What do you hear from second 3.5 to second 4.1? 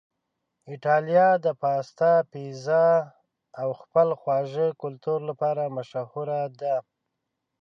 او خپل